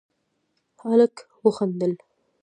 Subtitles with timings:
[0.89, 1.15] هلک
[1.45, 1.93] وخندل: